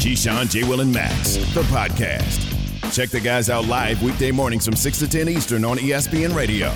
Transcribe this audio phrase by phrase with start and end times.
[0.00, 0.64] Keyshawn, J.
[0.64, 2.40] Will, and Max, the podcast.
[2.90, 6.72] Check the guys out live weekday mornings from 6 to 10 Eastern on ESPN Radio.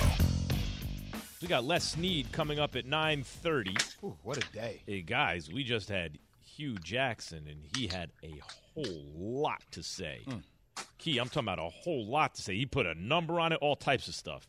[1.41, 4.03] We got Les Snead coming up at 9.30.
[4.03, 4.83] Ooh, what a day.
[4.85, 8.39] Hey, guys, we just had Hue Jackson, and he had a
[8.75, 10.19] whole lot to say.
[10.27, 10.43] Mm.
[10.99, 12.55] Key, I'm talking about a whole lot to say.
[12.55, 14.47] He put a number on it, all types of stuff.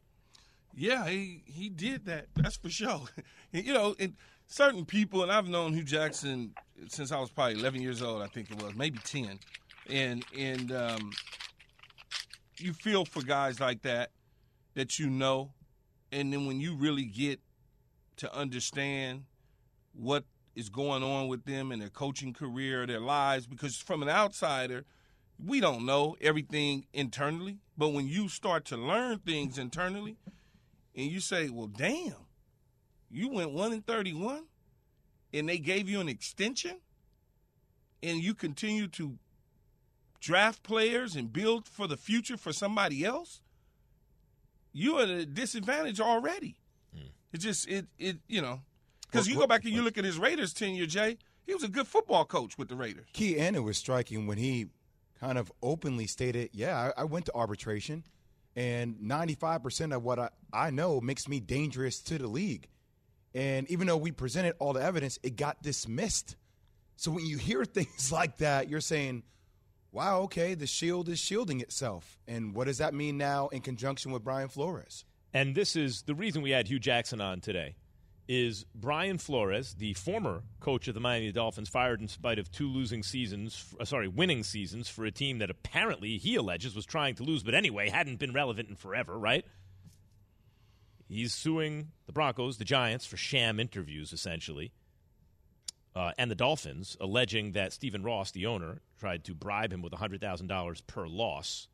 [0.74, 2.26] Yeah, he, he did that.
[2.34, 3.04] That's for sure.
[3.52, 4.16] you know, and
[4.46, 6.52] certain people, and I've known Hue Jackson
[6.88, 9.38] since I was probably 11 years old, I think it was, maybe 10.
[9.88, 11.12] And, and um,
[12.58, 14.10] you feel for guys like that
[14.74, 15.52] that you know–
[16.12, 17.40] and then when you really get
[18.16, 19.24] to understand
[19.92, 24.08] what is going on with them in their coaching career, their lives, because from an
[24.08, 24.84] outsider,
[25.44, 27.58] we don't know everything internally.
[27.76, 30.16] But when you start to learn things internally,
[30.94, 32.14] and you say, "Well, damn,
[33.10, 34.44] you went one in thirty-one,
[35.32, 36.78] and they gave you an extension,
[38.02, 39.18] and you continue to
[40.20, 43.40] draft players and build for the future for somebody else."
[44.76, 46.56] you're at a disadvantage already.
[46.94, 47.08] Mm.
[47.32, 48.60] It just it it you know
[49.10, 51.16] because you go back and you look at his Raiders tenure, Jay.
[51.46, 53.06] He was a good football coach with the Raiders.
[53.12, 54.66] Key and it was striking when he
[55.18, 58.04] kind of openly stated, "Yeah, I, I went to arbitration,
[58.54, 62.68] and 95 percent of what I, I know makes me dangerous to the league."
[63.36, 66.36] And even though we presented all the evidence, it got dismissed.
[66.96, 69.24] So when you hear things like that, you're saying,
[69.92, 72.18] wow, okay, the shield is shielding itself.
[72.26, 75.04] And what does that mean now in conjunction with Brian Flores?
[75.34, 77.76] And this is the reason we had Hue Jackson on today.
[78.26, 82.68] Is Brian Flores, the former coach of the Miami Dolphins, fired in spite of two
[82.68, 87.14] losing seasons, uh, sorry, winning seasons for a team that apparently he alleges was trying
[87.16, 89.44] to lose, but anyway hadn't been relevant in forever, right?
[91.08, 94.72] He's suing the Broncos, the Giants, for sham interviews, essentially
[95.96, 99.94] uh, and the Dolphins, alleging that Stephen Ross, the owner, tried to bribe him with
[99.94, 101.68] $100,000 per loss.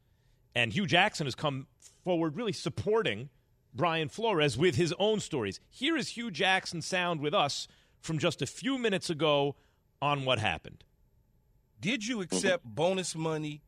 [0.54, 1.66] And Hue Jackson has come
[2.04, 3.30] forward really supporting
[3.74, 5.58] Brian Flores with his own stories.
[5.68, 7.66] Here is Hue Jackson sound with us
[8.00, 9.56] from just a few minutes ago
[10.00, 10.84] on what happened.
[11.80, 13.62] Did you accept bonus money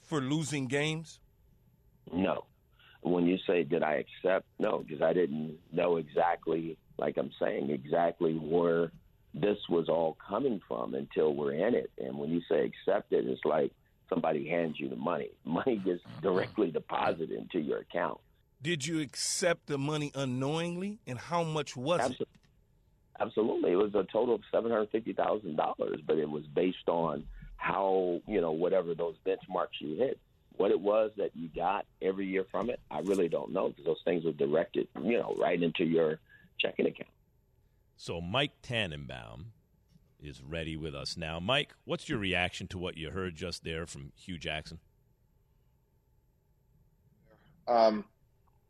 [0.00, 1.18] for losing games?
[2.12, 2.44] No.
[3.02, 7.70] When you say did I accept, no, because I didn't know exactly, like I'm saying,
[7.70, 8.92] exactly where
[9.32, 11.90] this was all coming from until we're in it.
[11.98, 13.72] And when you say accept it, it's like
[14.08, 15.30] somebody hands you the money.
[15.44, 16.20] Money gets mm-hmm.
[16.20, 18.20] directly deposited into your account.
[18.62, 22.26] Did you accept the money unknowingly, and how much was Absolutely.
[22.34, 23.22] it?
[23.22, 26.88] Absolutely, it was a total of seven hundred fifty thousand dollars, but it was based
[26.88, 27.24] on
[27.56, 30.18] how you know whatever those benchmarks you hit.
[30.60, 33.86] What it was that you got every year from it, I really don't know because
[33.86, 36.18] those things were directed, you know, right into your
[36.58, 37.08] checking account.
[37.96, 39.52] So Mike Tannenbaum
[40.22, 41.40] is ready with us now.
[41.40, 44.80] Mike, what's your reaction to what you heard just there from Hue Jackson?
[47.66, 48.04] Um,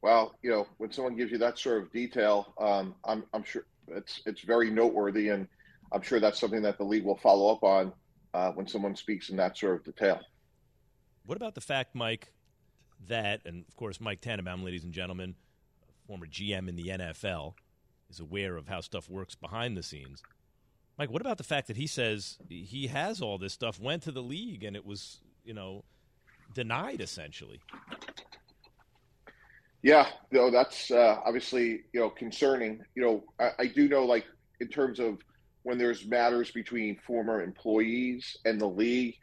[0.01, 3.65] well, you know, when someone gives you that sort of detail, um, I'm, I'm sure
[3.89, 5.49] it's it's very noteworthy, and
[5.91, 7.93] I'm sure that's something that the league will follow up on
[8.33, 10.21] uh, when someone speaks in that sort of detail.
[11.27, 12.33] What about the fact, Mike,
[13.09, 15.35] that, and of course, Mike Tannenbaum, ladies and gentlemen,
[16.07, 17.55] former GM in the NFL,
[18.09, 20.23] is aware of how stuff works behind the scenes.
[20.99, 24.13] Mike, what about the fact that he says he has all this stuff, went to
[24.13, 25.85] the league, and it was, you know,
[26.55, 27.61] denied essentially?
[29.83, 32.85] Yeah, know, that's uh, obviously, you know, concerning.
[32.95, 34.27] You know, I, I do know, like,
[34.61, 35.19] in terms of
[35.63, 39.15] when there's matters between former employees and the league,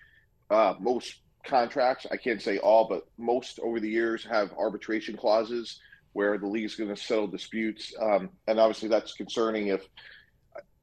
[0.50, 5.80] uh, most contracts, I can't say all, but most over the years have arbitration clauses
[6.14, 9.88] where the league is going to settle disputes, um, and obviously that's concerning if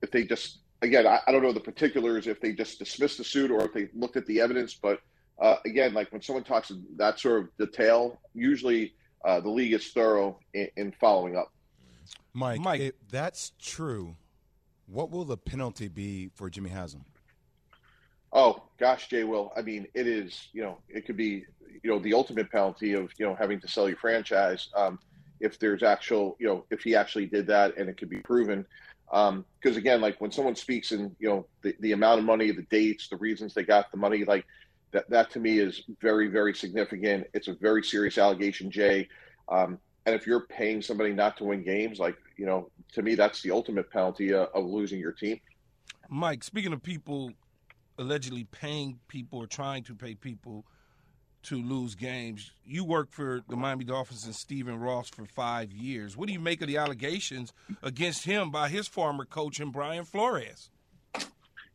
[0.03, 3.25] if they just again I, I, don't know the particulars if they just dismissed the
[3.25, 5.01] suit or if they looked at the evidence, but
[5.41, 8.95] uh, again, like when someone talks that sort of detail, usually
[9.25, 11.53] uh, the league is thorough in, in following up.
[12.33, 14.17] Mike, Mike, if that's true,
[14.87, 17.05] what will the penalty be for Jimmy Haslam?
[18.33, 19.53] Oh gosh, Jay will.
[19.57, 20.49] I mean, it is.
[20.53, 21.45] You know, it could be.
[21.83, 24.69] You know, the ultimate penalty of you know having to sell your franchise.
[24.75, 24.99] Um,
[25.41, 28.65] if there's actual, you know, if he actually did that and it could be proven.
[29.07, 29.45] Because um,
[29.77, 33.09] again, like when someone speaks in you know the, the amount of money, the dates,
[33.09, 34.47] the reasons they got the money, like
[34.93, 37.27] that that to me is very very significant.
[37.35, 39.09] It's a very serious allegation, Jay.
[39.49, 43.15] Um, and if you're paying somebody not to win games, like you know, to me
[43.15, 45.41] that's the ultimate penalty of, of losing your team.
[46.09, 47.33] Mike, speaking of people
[47.99, 50.65] allegedly paying people or trying to pay people
[51.45, 52.51] to lose games.
[52.65, 56.17] You worked for the Miami Dolphins and Stephen Ross for five years.
[56.17, 57.53] What do you make of the allegations
[57.83, 60.71] against him by his former coach and Brian Flores?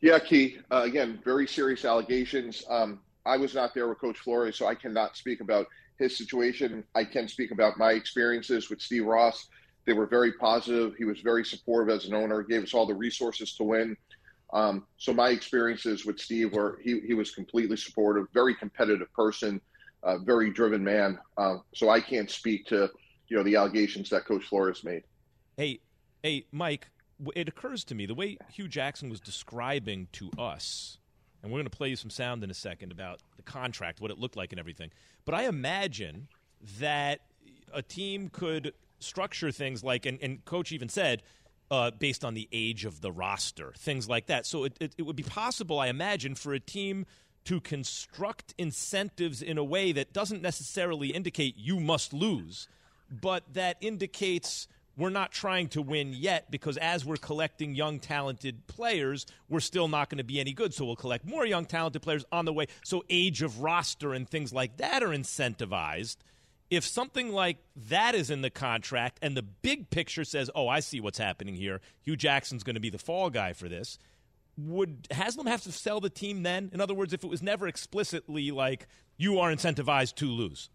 [0.01, 0.57] Yeah, Key.
[0.71, 2.63] Uh, again, very serious allegations.
[2.69, 5.67] Um, I was not there with Coach Flores, so I cannot speak about
[5.99, 6.83] his situation.
[6.95, 9.47] I can speak about my experiences with Steve Ross.
[9.85, 10.95] They were very positive.
[10.97, 13.97] He was very supportive as an owner, gave us all the resources to win.
[14.51, 19.61] Um, so my experiences with Steve were he, he was completely supportive, very competitive person,
[20.03, 21.19] uh, very driven man.
[21.37, 22.89] Uh, so I can't speak to
[23.27, 25.03] you know the allegations that Coach Flores made.
[25.57, 25.79] Hey,
[26.23, 26.87] hey, Mike.
[27.35, 30.99] It occurs to me the way Hue Jackson was describing to us,
[31.43, 34.09] and we're going to play you some sound in a second about the contract, what
[34.09, 34.89] it looked like, and everything.
[35.25, 36.29] But I imagine
[36.79, 37.19] that
[37.73, 41.23] a team could structure things like, and, and Coach even said,
[41.71, 44.45] uh, based on the age of the roster, things like that.
[44.45, 47.05] So it, it, it would be possible, I imagine, for a team
[47.45, 52.67] to construct incentives in a way that doesn't necessarily indicate you must lose,
[53.09, 54.67] but that indicates
[54.97, 59.87] we're not trying to win yet because as we're collecting young talented players we're still
[59.87, 60.73] not going to be any good.
[60.73, 62.67] So we'll collect more young talented players on the way.
[62.83, 66.17] So age of roster and things like that are incentivized
[66.69, 70.81] if something like that is in the contract and the big picture says, oh, I
[70.81, 73.97] see what's happening here, Hue Jackson's going to be the fall guy for this,
[74.57, 76.69] would Haslam have to sell the team then?
[76.73, 78.87] In other words, if it was never explicitly like,
[79.17, 80.69] you are incentivized to lose?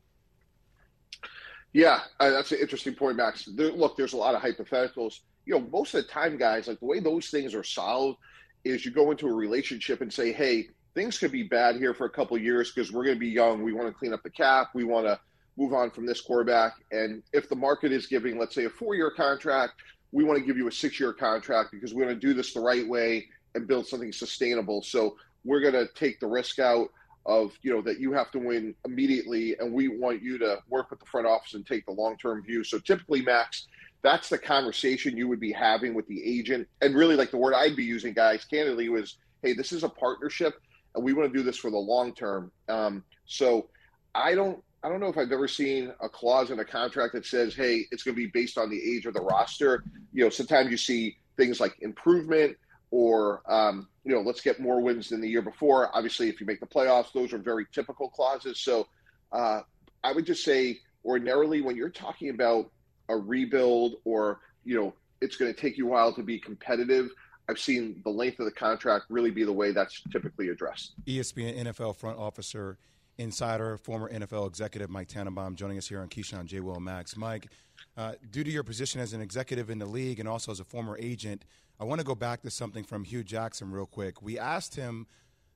[1.73, 3.45] Yeah, that's an interesting point, Max.
[3.45, 5.21] There, look, there's a lot of hypotheticals.
[5.45, 8.19] You know, most of the time, guys, like the way those things are solved
[8.65, 12.07] is you go into a relationship and say, hey, things could be bad here for
[12.07, 13.63] a couple years because we're going to be young.
[13.63, 14.69] We want to clean up the cap.
[14.75, 15.19] We want to
[15.57, 16.75] move on from this quarterback.
[16.91, 19.75] And if the market is giving, let's say, a four year contract,
[20.13, 22.53] we want to give you a six year contract because we want to do this
[22.53, 24.83] the right way and build something sustainable.
[24.83, 26.89] So we're going to take the risk out
[27.27, 29.57] of, you know, that you have to win immediately.
[29.59, 32.43] And we want you to work with the front office and take the long term
[32.43, 32.65] view.
[32.65, 33.67] So typically, Max,
[34.03, 36.69] that's the conversation you would be having with the agent.
[36.83, 39.89] And really, like the word I'd be using, guys, candidly, was, hey, this is a
[39.89, 40.61] partnership
[40.95, 42.51] and we want to do this for the long term.
[42.69, 43.69] Um, so
[44.15, 47.25] I don't I don't know if I've ever seen a clause in a contract that
[47.25, 49.83] says, "Hey, it's going to be based on the age of the roster."
[50.13, 52.59] You know, sometimes you see things like improvement
[52.91, 55.89] or um, you know, let's get more wins than the year before.
[55.97, 58.61] Obviously, if you make the playoffs, those are very typical clauses.
[58.61, 58.87] So,
[59.33, 59.63] uh,
[60.05, 62.71] I would just say, ordinarily, when you're talking about
[63.09, 67.09] a rebuild or you know, it's going to take you a while to be competitive.
[67.49, 70.95] I've seen the length of the contract really be the way that's typically addressed.
[71.07, 72.79] ESPN NFL front officer
[73.19, 76.61] insider, former NFL executive Mike Tannenbaum joining us here on Keyshawn J.
[76.61, 77.17] Will Max.
[77.17, 77.49] Mike,
[77.97, 80.65] uh, due to your position as an executive in the league and also as a
[80.65, 81.45] former agent,
[81.79, 84.23] I want to go back to something from Hue Jackson real quick.
[84.23, 85.07] We asked him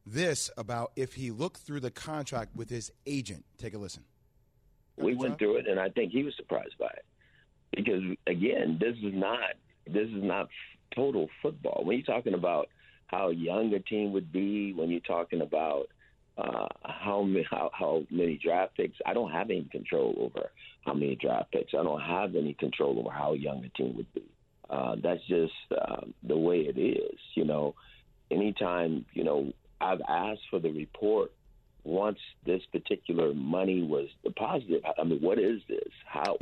[0.07, 3.45] this about if he looked through the contract with his agent.
[3.57, 4.05] Take a listen.
[4.97, 7.05] We went through it, and I think he was surprised by it
[7.77, 9.55] because, again, this is not
[9.87, 10.49] this is not
[10.95, 11.83] total football.
[11.85, 12.69] When you're talking about
[13.07, 15.89] how young a team would be, when you're talking about
[16.39, 18.97] uh, how, how how many draft picks.
[19.05, 20.51] I don't have any control over
[20.87, 21.75] how many draft picks.
[21.75, 24.25] I don't have any control over how young a team would be.
[24.71, 27.19] Uh, that's just uh, the way it is.
[27.35, 27.75] You know,
[28.31, 31.33] anytime you know I've asked for the report
[31.85, 34.85] once this particular money was deposited.
[34.99, 35.91] I mean, what is this?
[36.07, 36.37] How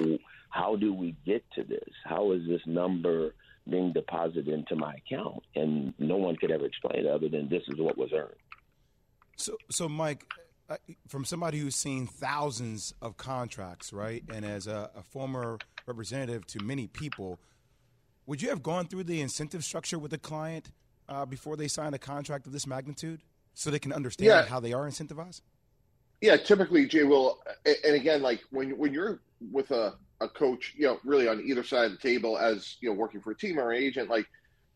[0.51, 1.89] how do we get to this?
[2.05, 3.35] How is this number
[3.69, 5.43] being deposited into my account?
[5.55, 8.35] And no one could ever explain it other than this is what was earned.
[9.37, 10.25] So, so Mike,
[10.69, 10.77] uh,
[11.09, 16.65] from somebody who's seen thousands of contracts, right, and as a, a, former representative to
[16.65, 17.39] many people,
[18.27, 20.71] would you have gone through the incentive structure with the client
[21.09, 23.23] uh, before they sign a contract of this magnitude,
[23.55, 24.45] so they can understand yeah.
[24.45, 25.43] how they are incentivized?
[26.21, 29.21] Yeah, typically, Jay will, and again, like when when you're
[29.53, 32.89] with a, a coach, you know, really on either side of the table, as you
[32.89, 34.27] know, working for a team or an agent, like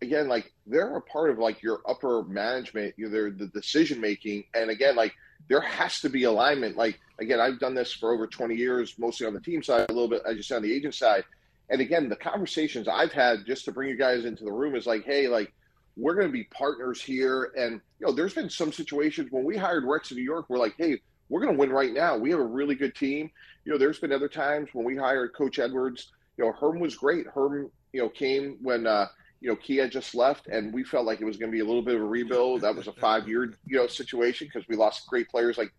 [0.03, 4.01] again, like they're a part of like your upper management, you know, they're the decision
[4.01, 5.15] making, and again, like
[5.49, 6.77] there has to be alignment.
[6.77, 9.93] Like again, I've done this for over 20 years, mostly on the team side, a
[9.93, 11.25] little bit as you said on the agent side.
[11.69, 14.87] And again, the conversations I've had just to bring you guys into the room is
[14.87, 15.53] like, hey, like
[15.97, 19.57] we're going to be partners here, and you know, there's been some situations when we
[19.57, 22.17] hired Rex in New York, we're like, hey, we're going to win right now.
[22.17, 23.31] We have a really good team.
[23.65, 26.11] You know, there's been other times when we hired Coach Edwards.
[26.37, 27.27] You know, Herm was great.
[27.29, 29.07] Herm, you know, came when uh,
[29.41, 31.65] you know, had just left, and we felt like it was going to be a
[31.65, 32.61] little bit of a rebuild.
[32.61, 35.73] That was a five-year, you know, situation because we lost great players like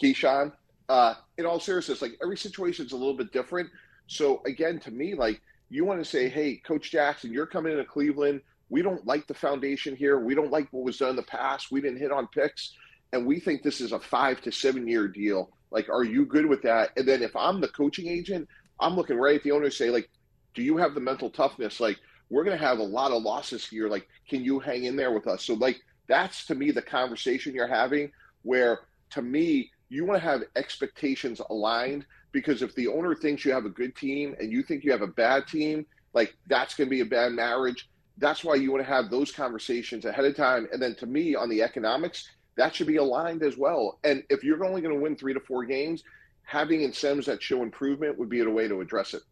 [0.00, 0.52] Keyshawn.
[0.88, 3.70] Uh, in all seriousness, like every situation is a little bit different.
[4.08, 7.84] So again, to me, like you want to say, hey, Coach Jackson, you're coming into
[7.84, 8.40] Cleveland.
[8.70, 10.18] We don't like the foundation here.
[10.18, 11.70] We don't like what was done in the past.
[11.70, 12.74] We didn't hit on picks,
[13.12, 15.50] and we think this is a five to seven-year deal.
[15.70, 16.90] Like, are you good with that?
[16.96, 18.48] And then if I'm the coaching agent,
[18.80, 20.10] I'm looking right at the owner and say, like,
[20.54, 21.78] do you have the mental toughness?
[21.78, 21.98] Like,
[22.30, 23.88] we're going to have a lot of losses here.
[23.88, 25.44] Like, can you hang in there with us?
[25.44, 28.10] So, like, that's to me the conversation you're having
[28.42, 33.52] where to me, you want to have expectations aligned because if the owner thinks you
[33.52, 35.84] have a good team and you think you have a bad team,
[36.14, 37.88] like that's going to be a bad marriage.
[38.18, 40.68] That's why you want to have those conversations ahead of time.
[40.72, 43.98] And then to me, on the economics, that should be aligned as well.
[44.04, 46.04] And if you're only going to win three to four games,
[46.44, 49.22] having incentives that show improvement would be a way to address it.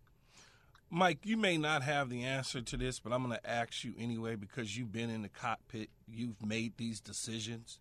[0.91, 3.93] Mike, you may not have the answer to this, but I'm going to ask you
[3.99, 7.79] anyway because you've been in the cockpit, you've made these decisions.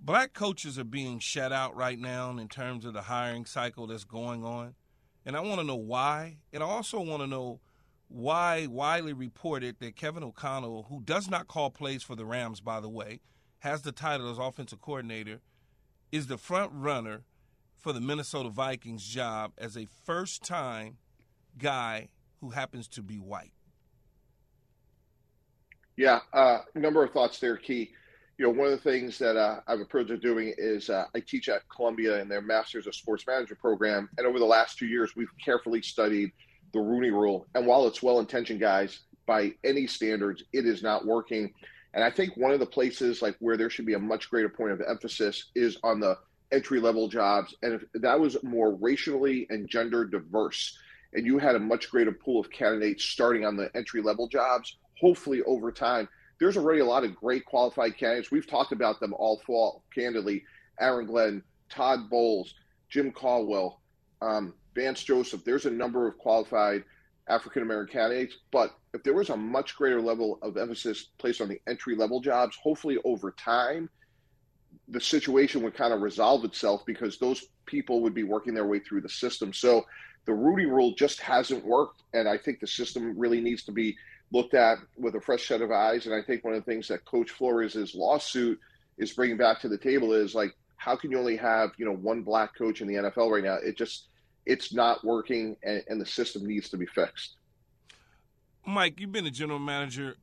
[0.00, 4.04] Black coaches are being shut out right now in terms of the hiring cycle that's
[4.04, 4.74] going on.
[5.26, 6.38] And I want to know why.
[6.54, 7.60] And I also want to know
[8.08, 12.80] why Wiley reported that Kevin O'Connell, who does not call plays for the Rams, by
[12.80, 13.20] the way,
[13.58, 15.40] has the title as offensive coordinator,
[16.10, 17.24] is the front runner
[17.76, 20.96] for the Minnesota Vikings job as a first time
[21.58, 22.08] guy
[22.40, 23.52] who happens to be white?
[25.96, 27.90] Yeah, a uh, number of thoughts there, Key.
[28.38, 30.88] You know, one of the things that uh, I have a privilege of doing is
[30.90, 34.08] uh, I teach at Columbia in their Masters of Sports Management program.
[34.16, 36.32] And over the last two years, we've carefully studied
[36.72, 37.46] the Rooney Rule.
[37.54, 41.52] And while it's well intentioned, guys, by any standards, it is not working.
[41.94, 44.48] And I think one of the places like where there should be a much greater
[44.48, 46.16] point of emphasis is on the
[46.50, 47.54] entry level jobs.
[47.62, 50.78] And if that was more racially and gender diverse,
[51.14, 54.76] and you had a much greater pool of candidates starting on the entry level jobs,
[55.00, 58.30] hopefully over time, there's already a lot of great qualified candidates.
[58.30, 60.44] We've talked about them all fall, candidly.
[60.80, 62.54] Aaron Glenn, Todd Bowles,
[62.88, 63.80] Jim Caldwell,
[64.20, 65.44] um, Vance Joseph.
[65.44, 66.84] There's a number of qualified
[67.28, 71.48] African American candidates, but if there was a much greater level of emphasis placed on
[71.48, 73.88] the entry level jobs, hopefully over time,
[74.88, 78.80] the situation would kind of resolve itself because those people would be working their way
[78.80, 79.52] through the system.
[79.52, 79.86] So
[80.24, 83.96] the Rooney Rule just hasn't worked, and I think the system really needs to be
[84.32, 86.06] looked at with a fresh set of eyes.
[86.06, 88.58] And I think one of the things that Coach Flores' lawsuit
[88.98, 91.94] is bringing back to the table is like, how can you only have you know
[91.94, 93.54] one black coach in the NFL right now?
[93.54, 94.08] It just
[94.46, 97.36] it's not working, and, and the system needs to be fixed.
[98.66, 100.16] Mike, you've been a general manager,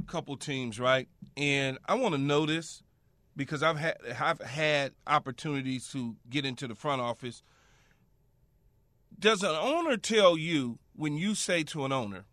[0.00, 1.08] a couple teams, right?
[1.36, 2.82] And I want to know this
[3.36, 7.42] because I've had I've had opportunities to get into the front office.
[9.18, 12.26] Does an owner tell you when you say to an owner,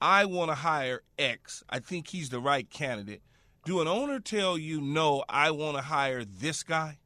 [0.00, 1.62] "I want to hire X.
[1.68, 3.22] I think he's the right candidate."
[3.64, 6.98] Do an owner tell you, "No, I want to hire this guy,"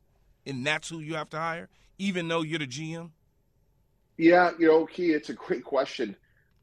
[0.47, 1.69] and that's who you have to hire,
[1.99, 3.13] even though you're the GM?
[4.17, 6.17] Yeah, you know, Key, it's a great question.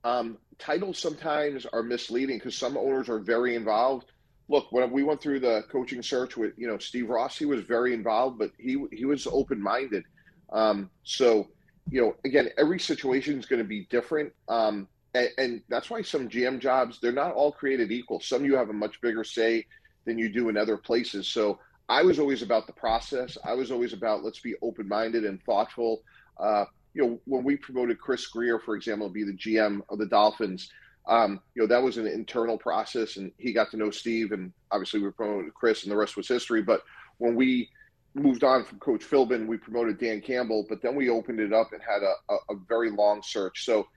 [0.04, 4.12] Um, titles sometimes are misleading because some owners are very involved.
[4.48, 7.62] Look, when we went through the coaching search with you know Steve Ross, he was
[7.62, 10.04] very involved, but he he was open minded.
[10.52, 11.50] Um, so
[11.90, 16.02] you know, again, every situation is going to be different, um, and, and that's why
[16.02, 18.20] some GM jobs they're not all created equal.
[18.20, 19.66] Some you have a much bigger say
[20.06, 21.28] than you do in other places.
[21.28, 21.60] So
[21.90, 23.38] I was always about the process.
[23.44, 26.04] I was always about let's be open minded and thoughtful.
[26.38, 29.98] Uh, you know, when we promoted Chris Grier, for example, to be the GM of
[29.98, 30.70] the Dolphins,
[31.08, 34.54] um, you know, that was an internal process, and he got to know Steve, and
[34.72, 36.62] obviously we promoted Chris, and the rest was history.
[36.62, 36.84] But
[37.18, 37.70] when we
[38.14, 41.72] moved on from Coach Philbin, we promoted Dan Campbell, but then we opened it up
[41.72, 43.66] and had a, a, a very long search.
[43.66, 43.88] So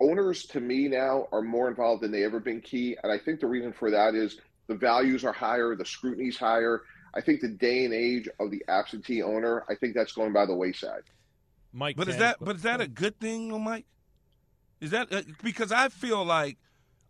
[0.00, 2.60] owners, to me now, are more involved than they ever been.
[2.60, 6.36] Key, and I think the reason for that is the values are higher, the scrutiny's
[6.36, 6.82] higher.
[7.14, 10.44] I think the day and age of the absentee owner, I think that's going by
[10.44, 11.02] the wayside.
[11.72, 11.96] Mike.
[11.96, 13.86] But is that but is that a good thing, Mike?
[14.80, 16.58] Is that uh, because I feel like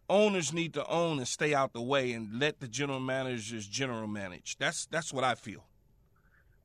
[0.08, 4.06] owners need to own and stay out the way and let the general managers general
[4.06, 4.56] manage.
[4.58, 5.64] That's that's what I feel.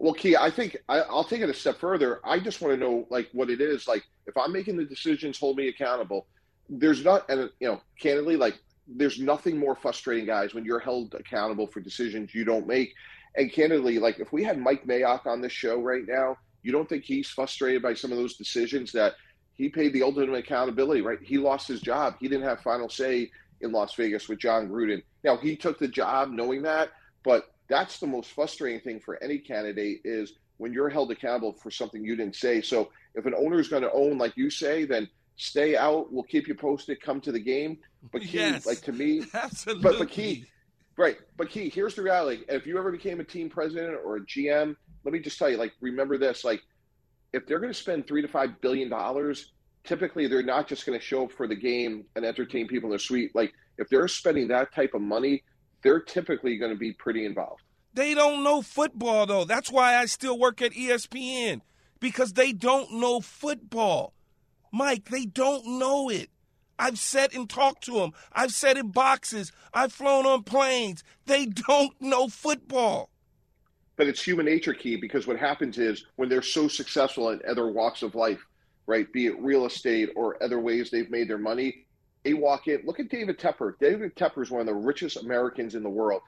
[0.01, 2.21] Well, Key, I think I, will take it a step further.
[2.25, 3.87] I just want to know like what it is.
[3.87, 6.25] Like if I'm making the decisions, hold me accountable.
[6.67, 11.13] There's not, and you know, candidly, like there's nothing more frustrating, guys, when you're held
[11.13, 12.95] accountable for decisions you don't make.
[13.35, 16.89] And candidly, like if we had Mike Mayock on this show right now, you don't
[16.89, 19.13] think he's frustrated by some of those decisions that
[19.53, 21.19] he paid the ultimate accountability, right?
[21.21, 22.15] He lost his job.
[22.19, 23.29] He didn't have final say
[23.61, 25.03] in Las Vegas with Jon Gruden.
[25.23, 26.89] Now he took the job knowing that,
[27.23, 31.71] but that's the most frustrating thing for any candidate is when you're held accountable for
[31.71, 32.61] something you didn't say.
[32.61, 36.11] So if an owner is going to own, like you say, then stay out.
[36.11, 37.01] We'll keep you posted.
[37.01, 37.77] Come to the game.
[38.11, 38.65] But key, Yes.
[38.65, 39.83] like to me, Absolutely.
[39.89, 40.45] but but key,
[40.97, 41.17] right?
[41.37, 41.69] But key.
[41.69, 45.19] Here's the reality: if you ever became a team president or a GM, let me
[45.19, 46.61] just tell you, like, remember this: like,
[47.31, 49.51] if they're going to spend three to five billion dollars,
[49.85, 52.91] typically they're not just going to show up for the game and entertain people in
[52.91, 53.31] their suite.
[53.33, 55.43] Like, if they're spending that type of money,
[55.83, 57.63] they're typically going to be pretty involved.
[57.93, 59.45] They don't know football though.
[59.45, 61.61] That's why I still work at ESPN
[61.99, 64.13] because they don't know football.
[64.71, 66.29] Mike, they don't know it.
[66.79, 68.11] I've sat and talked to them.
[68.31, 69.51] I've sat in boxes.
[69.73, 71.03] I've flown on planes.
[71.25, 73.09] They don't know football.
[73.97, 77.67] but it's human nature key because what happens is when they're so successful in other
[77.71, 78.39] walks of life,
[78.87, 81.85] right, be it real estate or other ways they've made their money,
[82.23, 82.81] they walk in.
[82.85, 83.73] Look at David Tepper.
[83.79, 86.21] David Tepper is one of the richest Americans in the world,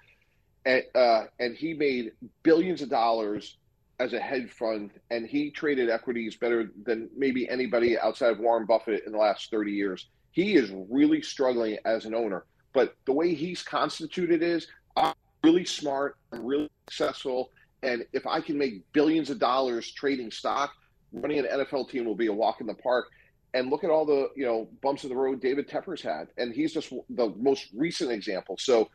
[0.66, 3.58] and uh, and he made billions of dollars
[4.00, 8.66] as a hedge fund, and he traded equities better than maybe anybody outside of Warren
[8.66, 10.08] Buffett in the last thirty years.
[10.32, 15.66] He is really struggling as an owner, but the way he's constituted is I'm really
[15.66, 17.52] smart, I'm really successful,
[17.84, 20.74] and if I can make billions of dollars trading stock,
[21.12, 23.12] running an NFL team will be a walk in the park.
[23.54, 26.54] And look at all the you know bumps in the road David Tepper's had, and
[26.54, 28.58] he's just the most recent example.
[28.60, 28.90] So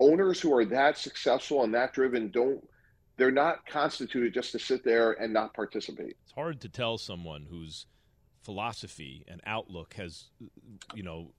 [0.00, 2.62] owners who are that successful and that driven don't
[3.16, 6.16] they're not constituted just to sit there and not participate.
[6.24, 7.86] It's hard to tell someone whose
[8.42, 10.24] philosophy and outlook has,
[10.94, 11.32] you know,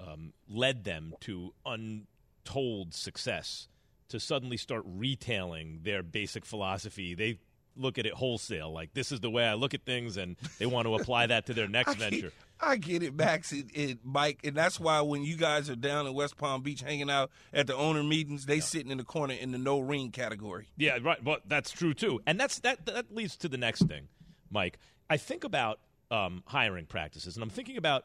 [0.00, 3.68] um, led them to untold success
[4.08, 7.14] to suddenly start retailing their basic philosophy.
[7.14, 7.38] They
[7.76, 10.66] look at it wholesale, like this is the way I look at things, and they
[10.66, 12.32] want to apply that to their next I get, venture.
[12.60, 16.06] I get it, Max and, and Mike, and that's why when you guys are down
[16.06, 19.34] in West Palm Beach hanging out at the owner meetings, they sitting in the corner
[19.34, 20.68] in the no ring category.
[20.76, 21.22] Yeah, right.
[21.22, 22.86] But that's true too, and that's that.
[22.86, 24.08] That leads to the next thing,
[24.50, 24.78] Mike.
[25.10, 28.04] I think about um, hiring practices, and I'm thinking about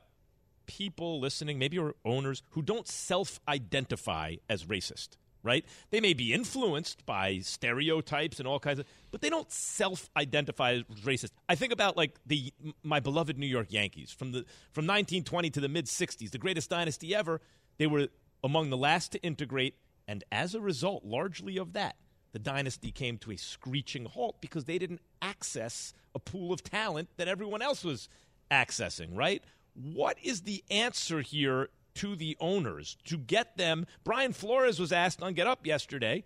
[0.65, 5.17] people listening, maybe or owners who don't self-identify as racist.
[5.41, 5.65] Right?
[5.89, 10.83] They may be influenced by stereotypes and all kinds of, but they don't self-identify as
[11.03, 11.29] racist.
[11.47, 14.39] I think about like the my beloved New York Yankees from the
[14.71, 17.39] from 1920 to the mid 60s, the greatest dynasty ever.
[17.77, 18.09] They were
[18.43, 19.75] among the last to integrate,
[20.07, 21.95] and as a result, largely of that,
[22.31, 27.09] the dynasty came to a screeching halt because they didn't access a pool of talent
[27.17, 28.09] that everyone else was
[28.51, 29.43] accessing, right?
[29.73, 33.85] What is the answer here to the owners to get them?
[34.03, 36.23] Brian Flores was asked on Get Up yesterday,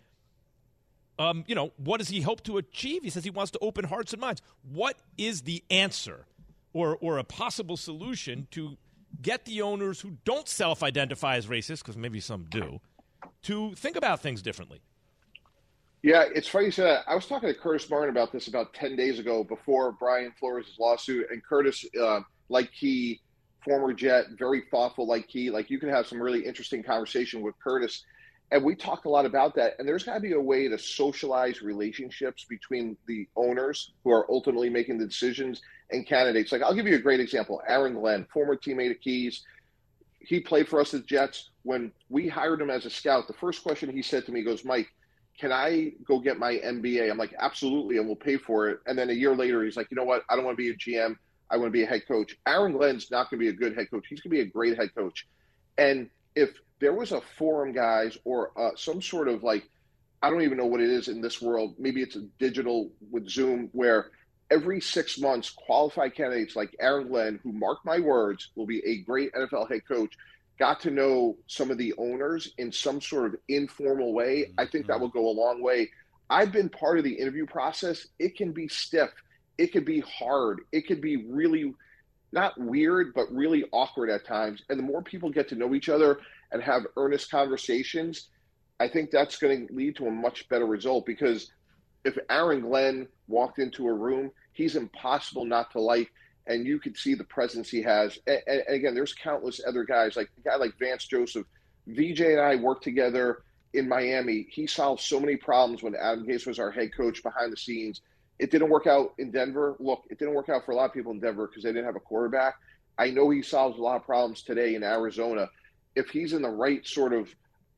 [1.19, 3.03] um, you know, what does he hope to achieve?
[3.03, 4.41] He says he wants to open hearts and minds.
[4.63, 6.25] What is the answer
[6.73, 8.77] or, or a possible solution to
[9.21, 12.79] get the owners who don't self identify as racist, because maybe some do,
[13.43, 14.81] to think about things differently?
[16.01, 17.03] Yeah, it's funny you say that.
[17.07, 20.75] I was talking to Curtis Martin about this about 10 days ago before Brian Flores'
[20.79, 21.27] lawsuit.
[21.31, 23.21] And Curtis, uh, like he,
[23.63, 27.56] former Jet, very thoughtful, like he, like you can have some really interesting conversation with
[27.63, 28.04] Curtis.
[28.52, 29.73] And we talk a lot about that.
[29.80, 34.30] And there's got to be a way to socialize relationships between the owners who are
[34.30, 36.52] ultimately making the decisions and candidates.
[36.52, 39.43] Like, I'll give you a great example Aaron Glenn, former teammate of Keys.
[40.19, 41.49] He played for us at Jets.
[41.63, 44.63] When we hired him as a scout, the first question he said to me goes,
[44.63, 44.88] Mike,
[45.39, 47.10] can I go get my MBA?
[47.10, 48.80] I'm like, absolutely, and we'll pay for it.
[48.86, 50.23] And then a year later, he's like, you know what?
[50.30, 51.17] I don't want to be a GM.
[51.49, 52.36] I want to be a head coach.
[52.47, 54.06] Aaron Glenn's not going to be a good head coach.
[54.08, 55.27] He's going to be a great head coach.
[55.77, 59.69] And if there was a forum, guys, or uh, some sort of like,
[60.21, 61.75] I don't even know what it is in this world.
[61.77, 64.12] Maybe it's a digital with Zoom where
[64.49, 69.01] every six months, qualified candidates like Aaron Glenn, who mark my words, will be a
[69.03, 70.15] great NFL head coach,
[70.60, 74.88] got to know some of the owners in some sort of informal way, I think
[74.88, 75.89] that will go a long way.
[76.29, 78.08] I've been part of the interview process.
[78.19, 79.10] It can be stiff,
[79.58, 81.74] it could be hard, it could be really
[82.32, 84.63] not weird, but really awkward at times.
[84.70, 86.20] And the more people get to know each other
[86.52, 88.30] and have earnest conversations,
[88.80, 91.52] I think that's going to lead to a much better result because
[92.04, 96.12] if Aaron Glenn walked into a room, he's impossible not to like
[96.48, 98.18] and you could see the presence he has.
[98.28, 101.46] And, and, again, there's countless other guys, like a guy like Vance Joseph.
[101.88, 104.48] VJ and I worked together in Miami.
[104.50, 108.02] He solved so many problems when Adam Gase was our head coach behind the scenes.
[108.39, 109.76] It didn't work out in Denver.
[109.80, 111.86] Look, it didn't work out for a lot of people in Denver because they didn't
[111.86, 112.56] have a quarterback.
[112.98, 115.50] I know he solves a lot of problems today in Arizona.
[115.96, 117.34] If he's in the right sort of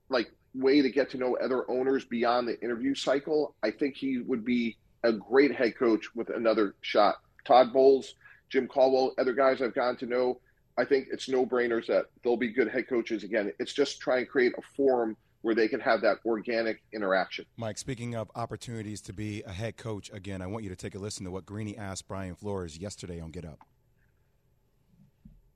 [0.10, 4.20] like way to get to know other owners beyond the interview cycle, I think he
[4.20, 7.16] would be a great head coach with another shot.
[7.46, 8.16] Todd Bowles,
[8.50, 10.40] Jim Caldwell, other guys I've gotten to know,
[10.78, 13.52] I think it's no brainers that they'll be good head coaches again.
[13.60, 17.46] It's just try and create a forum where they can have that organic interaction.
[17.56, 20.96] Mike, speaking of opportunities to be a head coach again, I want you to take
[20.96, 23.60] a listen to what Greeny asked Brian Flores yesterday on Get Up.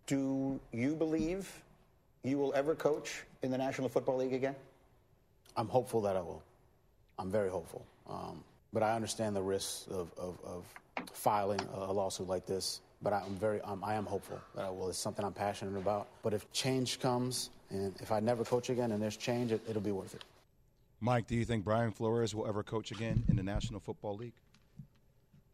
[0.05, 1.51] Do you believe
[2.23, 4.55] you will ever coach in the National Football League again?
[5.57, 6.43] I'm hopeful that I will.
[7.17, 7.83] I'm very hopeful.
[8.07, 10.65] Um, but I understand the risks of, of, of
[11.13, 12.81] filing a lawsuit like this.
[13.01, 14.89] But I'm very, um, I am hopeful that I will.
[14.89, 16.07] It's something I'm passionate about.
[16.21, 19.81] But if change comes, and if I never coach again, and there's change, it, it'll
[19.81, 20.23] be worth it.
[20.99, 24.33] Mike, do you think Brian Flores will ever coach again in the National Football League?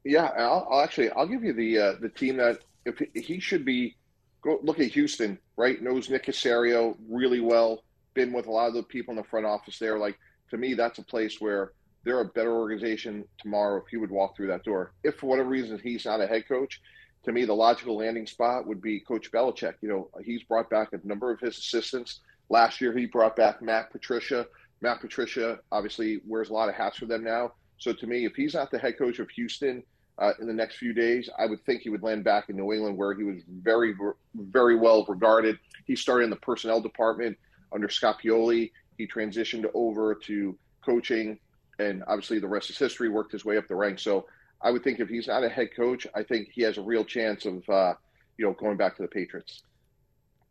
[0.04, 3.40] Yeah, I'll, I'll actually I'll give you the uh, the team that if he, he
[3.40, 3.96] should be.
[4.42, 5.82] Go look at Houston, right?
[5.82, 7.84] Knows Nick Caserio really well.
[8.14, 9.98] Been with a lot of the people in the front office there.
[9.98, 10.18] Like
[10.52, 11.72] to me, that's a place where
[12.04, 14.94] they're a better organization tomorrow if he would walk through that door.
[15.04, 16.80] If for whatever reason he's not a head coach,
[17.26, 19.76] to me the logical landing spot would be Coach Belichick.
[19.82, 22.22] You know, he's brought back a number of his assistants.
[22.50, 24.48] Last year he brought back Matt Patricia.
[24.82, 27.54] Matt Patricia obviously wears a lot of hats for them now.
[27.78, 29.84] So to me, if he's not the head coach of Houston
[30.20, 32.72] uh, in the next few days, I would think he would land back in New
[32.72, 33.96] England, where he was very,
[34.36, 35.60] very well regarded.
[35.86, 37.38] He started in the personnel department
[37.74, 38.72] under Scott Pioli.
[38.98, 41.40] He transitioned over to coaching
[41.80, 43.10] and obviously the rest is history.
[43.10, 44.04] Worked his way up the ranks.
[44.04, 44.26] So
[44.66, 47.06] I would think if he's not a head coach, I think he has a real
[47.06, 47.94] chance of uh,
[48.38, 49.62] you know going back to the Patriots.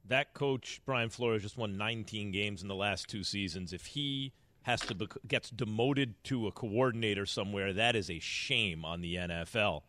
[0.06, 3.72] That coach Brian Flores just won 19 games in the last two seasons.
[3.72, 8.84] If he has to be, gets demoted to a coordinator somewhere, that is a shame
[8.84, 9.82] on the NFL.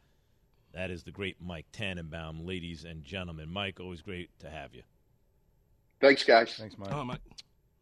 [0.73, 3.49] That is the great Mike Tannenbaum, ladies and gentlemen.
[3.51, 4.81] Mike, always great to have you.
[6.01, 6.55] Thanks, guys.
[6.55, 6.91] Thanks, Mike.
[6.91, 7.21] Oh, Mike.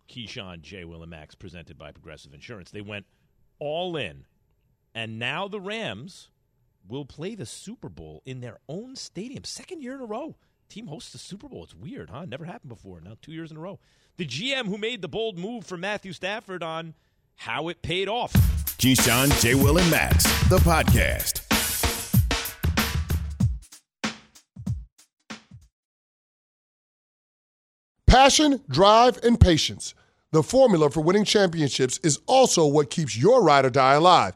[0.10, 0.84] Keyshawn J.
[0.84, 2.70] Will and Max, presented by Progressive Insurance.
[2.70, 3.06] They went
[3.60, 4.26] all in.
[4.94, 6.30] And now the Rams
[6.88, 9.44] will play the Super Bowl in their own stadium.
[9.44, 10.36] Second year in a row.
[10.70, 11.64] Team hosts the Super Bowl.
[11.64, 12.26] It's weird, huh?
[12.26, 13.00] Never happened before.
[13.00, 13.80] Now two years in a row.
[14.18, 16.94] The GM who made the bold move for Matthew Stafford on
[17.36, 18.34] how it paid off.
[18.78, 19.56] Keyshawn, J.
[19.56, 21.42] Will, and Max, the podcast.
[28.08, 29.96] Passion, drive, and patience.
[30.32, 34.36] The formula for winning championships is also what keeps your ride or die alive.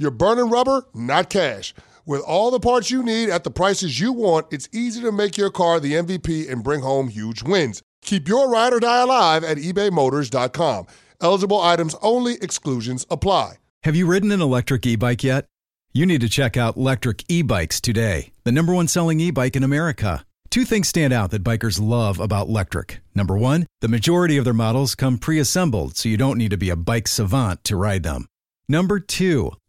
[0.00, 1.74] you're burning rubber, not cash.
[2.06, 5.36] With all the parts you need at the prices you want, it's easy to make
[5.36, 7.82] your car the MVP and bring home huge wins.
[8.00, 10.86] Keep your ride or die alive at ebaymotors.com.
[11.20, 13.56] Eligible items only, exclusions apply.
[13.82, 15.44] Have you ridden an electric e bike yet?
[15.92, 19.54] You need to check out Lectric E Bikes today, the number one selling e bike
[19.54, 20.24] in America.
[20.48, 22.98] Two things stand out that bikers love about Lectric.
[23.14, 26.56] Number one, the majority of their models come pre assembled, so you don't need to
[26.56, 28.26] be a bike savant to ride them.
[28.68, 29.52] Number two,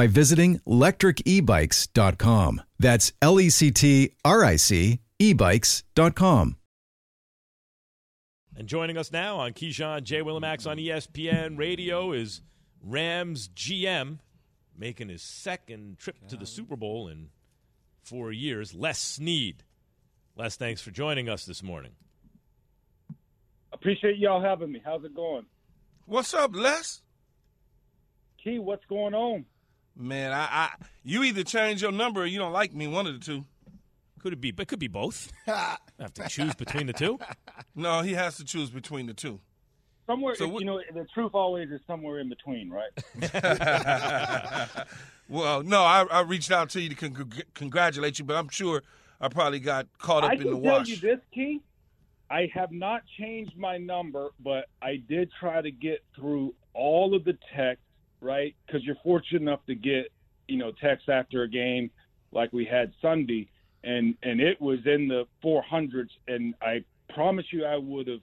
[0.00, 2.62] by visiting lectricebikes.com.
[2.78, 6.56] That's L E C T R I C ebikes.com.
[8.56, 10.22] And joining us now on Keyshawn J.
[10.22, 12.40] Willimax on ESPN Radio is
[12.82, 14.20] Rams GM
[14.74, 17.28] making his second trip to the Super Bowl in
[18.02, 19.64] four years, Les Snead.
[20.34, 21.92] Les, thanks for joining us this morning.
[23.70, 24.80] Appreciate y'all having me.
[24.82, 25.44] How's it going?
[26.06, 27.02] What's up, Les?
[28.42, 29.44] Key, what's going on?
[29.96, 30.70] Man, I, I
[31.02, 32.86] you either change your number or you don't like me.
[32.86, 33.44] One of the two.
[34.20, 34.50] Could it be?
[34.50, 35.32] But could be both.
[35.46, 37.18] I have to choose between the two.
[37.74, 39.40] No, he has to choose between the two.
[40.06, 42.90] Somewhere, So you know, the truth always is somewhere in between, right?
[45.30, 48.82] Well, no, I, I reached out to you to con- congratulate you, but I'm sure
[49.20, 51.60] I probably got caught up I in can the tell you this, Key.
[52.28, 57.24] I have not changed my number, but I did try to get through all of
[57.24, 57.86] the texts,
[58.20, 58.54] right?
[58.66, 60.12] Because you're fortunate enough to get,
[60.48, 61.90] you know, text after a game
[62.32, 63.48] like we had Sunday,
[63.84, 68.20] and and it was in the 400s, and I promise you I would have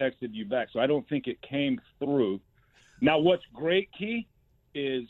[0.00, 0.68] texted you back.
[0.72, 2.40] So I don't think it came through.
[3.00, 4.26] Now, what's great, Key,
[4.74, 5.04] is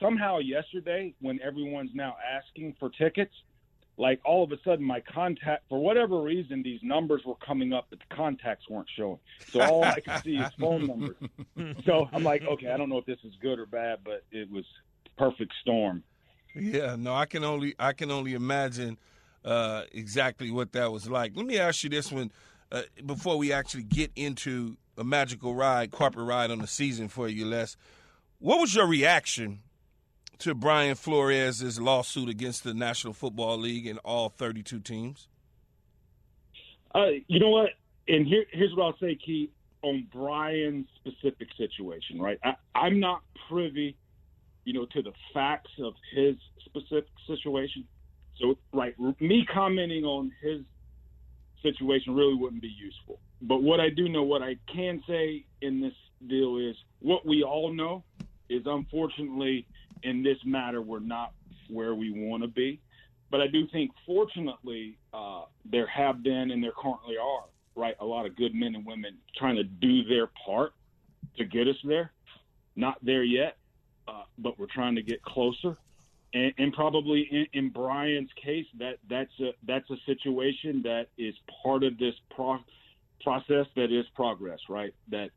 [0.00, 3.34] somehow yesterday when everyone's now asking for tickets,
[4.00, 7.86] like all of a sudden my contact for whatever reason these numbers were coming up
[7.90, 9.18] but the contacts weren't showing.
[9.50, 11.16] So all i could see is phone numbers.
[11.84, 14.50] So i'm like okay i don't know if this is good or bad but it
[14.50, 14.64] was
[15.18, 16.02] perfect storm.
[16.54, 18.98] Yeah no i can only i can only imagine
[19.44, 21.32] uh, exactly what that was like.
[21.34, 22.30] Let me ask you this one
[22.70, 27.28] uh, before we actually get into a magical ride corporate ride on the season for
[27.28, 27.76] you les.
[28.38, 29.60] What was your reaction
[30.40, 35.28] to Brian Flores' lawsuit against the National Football League and all 32 teams?
[36.94, 37.70] Uh, you know what?
[38.08, 39.50] And here, here's what I'll say, Keith,
[39.82, 42.38] on Brian's specific situation, right?
[42.42, 43.96] I, I'm not privy,
[44.64, 47.84] you know, to the facts of his specific situation.
[48.40, 50.62] So, right, me commenting on his
[51.62, 53.20] situation really wouldn't be useful.
[53.42, 55.94] But what I do know, what I can say in this
[56.26, 58.04] deal is what we all know
[58.48, 59.66] is unfortunately–
[60.02, 61.32] in this matter, we're not
[61.68, 62.80] where we want to be.
[63.30, 67.44] But I do think, fortunately, uh, there have been and there currently are,
[67.76, 70.72] right, a lot of good men and women trying to do their part
[71.38, 72.12] to get us there.
[72.74, 73.56] Not there yet,
[74.08, 75.76] uh, but we're trying to get closer.
[76.34, 81.34] And, and probably in, in, Brian's case, that that's a that's a situation that is
[81.62, 82.64] part of this pro-
[83.22, 84.94] process that is progress, right?
[85.08, 85.30] That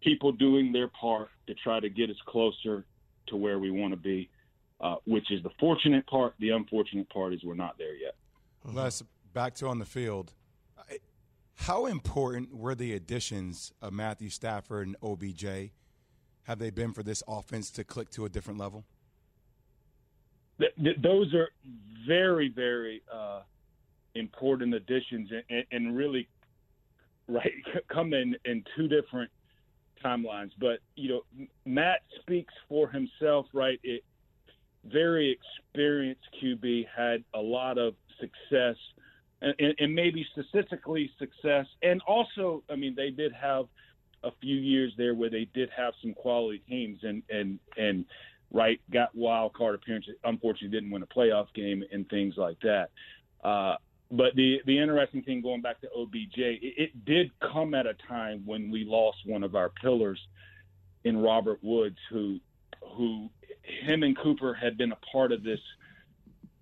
[0.00, 2.84] people doing their part to try to get us closer
[3.28, 4.28] to where we want to be,
[4.80, 6.34] uh, which is the fortunate part.
[6.38, 8.14] The unfortunate part is we're not there yet.
[8.64, 10.32] Les, back to on the field.
[11.58, 15.72] How important were the additions of Matthew Stafford and OBJ?
[16.44, 18.84] Have they been for this offense to click to a different level?
[20.58, 21.48] Th- th- those are
[22.06, 23.42] very, very uh,
[24.14, 26.28] important additions, and, and, really,
[27.26, 27.52] right,
[27.92, 29.30] come in in two different
[30.04, 30.50] timelines.
[30.58, 33.78] But you know, Matt speaks for himself, right?
[33.82, 34.04] It,
[34.84, 38.76] very experienced QB had a lot of success,
[39.40, 43.66] and, and, maybe statistically success, and also, I mean, they did have
[44.24, 48.04] a few years there where they did have some quality teams, and and and
[48.52, 50.14] right got wild card appearances.
[50.24, 52.90] Unfortunately, didn't win a playoff game and things like that.
[53.44, 53.76] Uh,
[54.10, 57.94] but the the interesting thing going back to OBJ, it, it did come at a
[58.08, 60.20] time when we lost one of our pillars
[61.04, 62.38] in Robert Woods, who
[62.96, 63.28] who
[63.62, 65.60] him and Cooper had been a part of this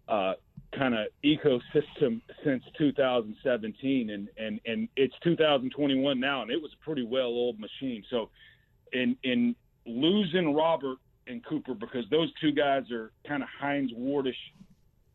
[0.08, 0.34] uh,
[0.76, 6.84] kind of ecosystem since 2017, and and and it's 2021 now, and it was a
[6.84, 8.02] pretty well old machine.
[8.10, 8.30] So,
[8.92, 9.54] in in
[9.86, 14.34] losing Robert and Cooper because those two guys are kind of Hines Wardish,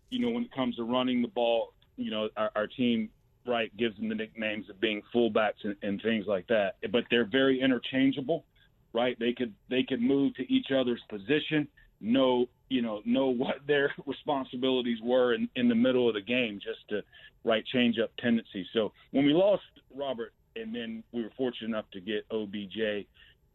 [0.09, 3.09] you know, when it comes to running the ball you know, our, our team
[3.45, 6.75] right gives them the nicknames of being fullbacks and, and things like that.
[6.91, 8.45] But they're very interchangeable,
[8.93, 9.17] right?
[9.19, 11.67] They could they could move to each other's position,
[11.99, 16.59] know you know know what their responsibilities were in, in the middle of the game,
[16.63, 17.01] just to
[17.43, 18.67] right change up tendencies.
[18.73, 19.63] So when we lost
[19.95, 23.07] Robert, and then we were fortunate enough to get OBJ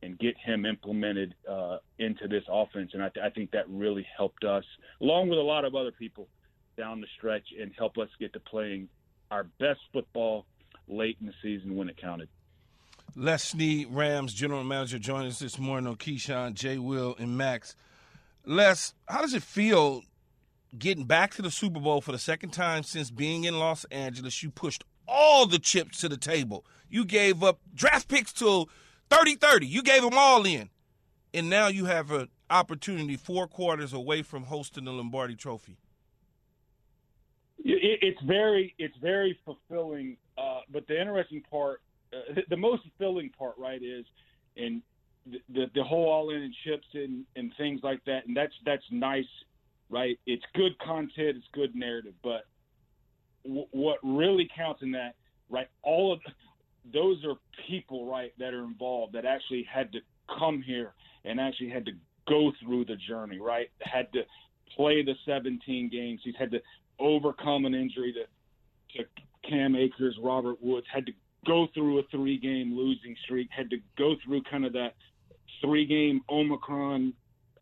[0.02, 4.06] and get him implemented uh, into this offense, and I, th- I think that really
[4.16, 4.64] helped us,
[5.00, 6.28] along with a lot of other people
[6.76, 8.88] down the stretch and help us get to playing
[9.30, 10.46] our best football
[10.88, 12.28] late in the season when it counted.
[13.14, 16.78] Les Snead, Rams general manager, joining us this morning on Keyshawn, J.
[16.78, 17.74] Will, and Max.
[18.44, 20.02] Les, how does it feel
[20.78, 24.42] getting back to the Super Bowl for the second time since being in Los Angeles?
[24.42, 26.64] You pushed all the chips to the table.
[26.90, 28.68] You gave up draft picks till
[29.10, 29.66] 30 30.
[29.66, 30.70] You gave them all in.
[31.32, 35.78] And now you have an opportunity four quarters away from hosting the Lombardi Trophy.
[37.58, 40.16] It, it's very it's very fulfilling.
[40.38, 41.80] Uh, but the interesting part,
[42.12, 44.04] uh, the most fulfilling part, right, is
[44.56, 44.82] in
[45.26, 48.26] the, the, the whole all in and chips and, and things like that.
[48.26, 49.24] And that's that's nice,
[49.90, 50.18] right?
[50.26, 52.14] It's good content, it's good narrative.
[52.22, 52.46] But
[53.44, 55.14] w- what really counts in that,
[55.48, 55.68] right?
[55.82, 56.20] All of
[56.92, 57.34] those are
[57.68, 59.98] people, right, that are involved that actually had to
[60.38, 61.92] come here and actually had to
[62.28, 63.68] go through the journey, right?
[63.80, 64.22] Had to
[64.76, 66.20] play the 17 games.
[66.24, 66.60] He's had to
[66.98, 69.08] overcome an injury to, to
[69.48, 71.12] Cam Akers, Robert Woods, had to
[71.46, 74.94] go through a three game losing streak, had to go through kind of that
[75.60, 77.12] three game Omicron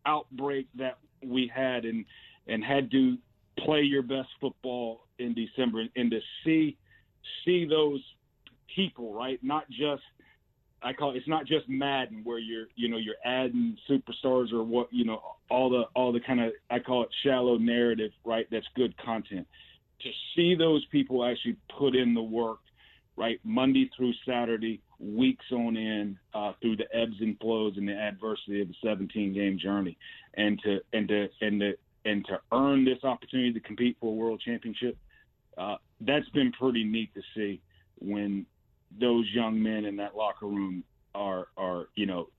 [0.05, 2.05] outbreak that we had and
[2.47, 3.17] and had to
[3.59, 6.77] play your best football in December and to see
[7.43, 8.01] see those
[8.75, 9.39] people, right?
[9.41, 10.03] Not just
[10.81, 14.63] I call it, it's not just Madden where you're you know you're adding superstars or
[14.63, 18.47] what you know all the all the kind of I call it shallow narrative right
[18.51, 19.47] that's good content.
[20.01, 22.59] To see those people actually put in the work
[23.17, 27.93] right Monday through Saturday weeks on end uh, through the ebbs and flows and the
[27.93, 29.97] adversity of the 17 game journey.
[30.35, 31.73] And to and to and to
[32.05, 34.97] and to earn this opportunity to compete for a world championship,
[35.57, 37.61] uh, that's been pretty neat to see
[37.99, 38.45] when
[38.99, 42.29] those young men in that locker room are are you know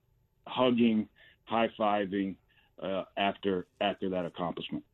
[0.47, 1.09] hugging,
[1.45, 2.37] high fiving
[2.83, 4.85] uh, after after that accomplishment.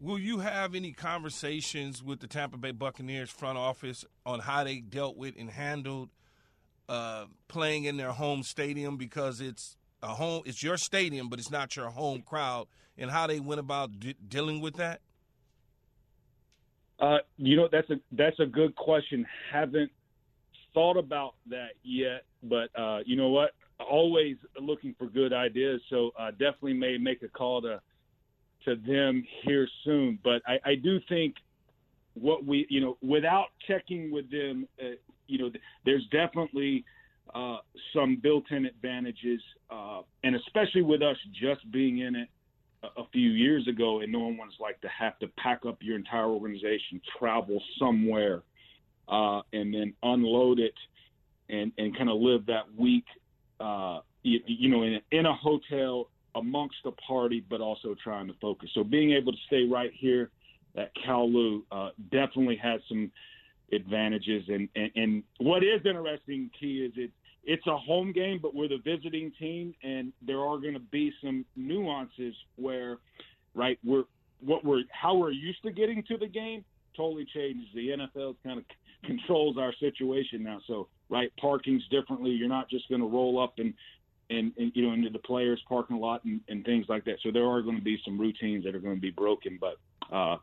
[0.00, 4.80] Will you have any conversations with the Tampa Bay Buccaneers front office on how they
[4.80, 6.08] dealt with and handled
[6.88, 11.50] uh, playing in their home stadium because it's a home, it's your stadium, but it's
[11.50, 12.66] not your home crowd,
[12.96, 15.00] and how they went about d- dealing with that?
[16.98, 19.26] Uh, you know, that's a that's a good question.
[19.52, 19.90] Haven't
[20.74, 23.50] thought about that yet, but uh, you know what?
[23.78, 25.80] Always looking for good ideas.
[25.88, 27.80] So uh, definitely may make a call to
[28.66, 30.18] to them here soon.
[30.22, 31.34] But I, I do think
[32.14, 35.50] what we, you know, without checking with them, uh, you know,
[35.84, 36.84] there's definitely
[37.34, 37.58] uh,
[37.94, 42.28] some built-in advantages, uh, and especially with us just being in it
[42.82, 45.96] a, a few years ago, and no one's like to have to pack up your
[45.96, 48.42] entire organization, travel somewhere,
[49.10, 50.74] uh, and then unload it,
[51.48, 53.04] and and kind of live that week,
[53.60, 58.34] uh, you, you know, in, in a hotel amongst the party, but also trying to
[58.40, 58.70] focus.
[58.74, 60.30] So being able to stay right here
[60.76, 63.10] at Kowloon uh, definitely has some
[63.72, 64.44] advantages.
[64.48, 67.10] And, and, and what is interesting, Key, is it
[67.42, 71.12] it's a home game, but we're the visiting team, and there are going to be
[71.24, 72.98] some nuances where,
[73.54, 74.04] right, we're
[74.44, 76.64] what we're how we're used to getting to the game
[76.96, 77.66] totally changes.
[77.74, 78.64] The NFL kind of
[79.04, 80.60] controls our situation now.
[80.66, 82.30] So, right, parking's differently.
[82.30, 83.74] You're not just going to roll up and
[84.30, 87.16] and, and you know into the players' parking lot and, and things like that.
[87.22, 89.76] So there are going to be some routines that are going to be broken, but
[90.14, 90.36] uh,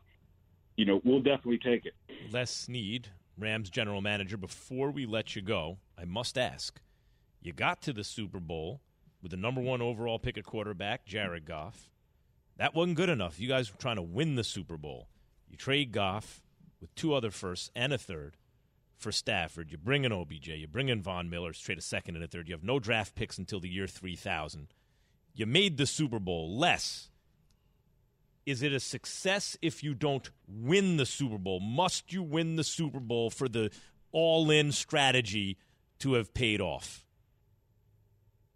[0.76, 1.94] you know we'll definitely take it.
[2.30, 4.36] Les Snead, Rams general manager.
[4.36, 6.80] Before we let you go, I must ask:
[7.40, 8.82] You got to the Super Bowl
[9.22, 11.90] with the number one overall pick at quarterback, Jared Goff.
[12.58, 13.40] That wasn't good enough.
[13.40, 15.08] You guys were trying to win the Super Bowl.
[15.48, 16.42] You trade Goff
[16.80, 18.36] with two other firsts and a third
[18.96, 19.70] for Stafford.
[19.70, 20.48] You bring in OBJ.
[20.48, 21.52] You bring in Von Miller.
[21.52, 22.48] Trade a second and a third.
[22.48, 24.68] You have no draft picks until the year 3000.
[25.34, 27.10] You made the Super Bowl Les.
[28.44, 31.60] Is it a success if you don't win the Super Bowl?
[31.60, 33.70] Must you win the Super Bowl for the
[34.10, 35.58] all in strategy
[36.00, 37.04] to have paid off?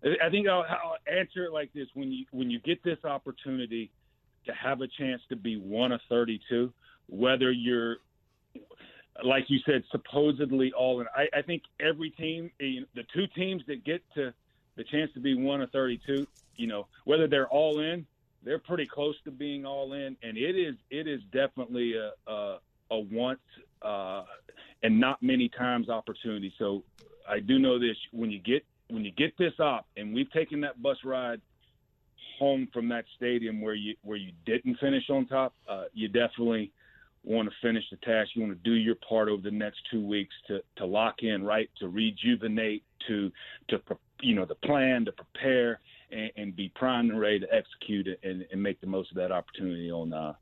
[0.02, 3.92] I think I'll, I'll answer it like this: when you when you get this opportunity
[4.46, 6.72] to have a chance to be one of 32,
[7.12, 7.98] whether you're
[9.24, 11.06] like you said, supposedly all in.
[11.14, 14.32] I, I think every team, the two teams that get to
[14.76, 18.06] the chance to be one of 32, you know, whether they're all in,
[18.42, 22.58] they're pretty close to being all in, and it is it is definitely a a,
[22.90, 23.38] a once
[23.82, 24.24] uh,
[24.82, 26.52] and not many times opportunity.
[26.58, 26.82] So
[27.28, 30.60] I do know this: when you get when you get this up, and we've taken
[30.62, 31.40] that bus ride
[32.38, 36.72] home from that stadium where you where you didn't finish on top, uh, you definitely
[37.24, 38.30] want to finish the task.
[38.34, 41.44] You want to do your part over the next two weeks to to lock in,
[41.44, 41.70] right?
[41.80, 43.30] To rejuvenate, to
[43.68, 43.80] to
[44.22, 45.80] you know, the plan, to prepare,
[46.10, 49.32] and, and be primed and ready to execute and, and make the most of that
[49.32, 50.32] opportunity on uh,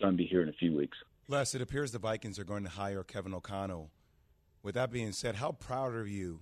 [0.00, 0.96] Sunday here in a few weeks.
[1.28, 3.90] Les, it appears the Vikings are going to hire Kevin O'Connell.
[4.62, 6.40] With that being said, how proud are you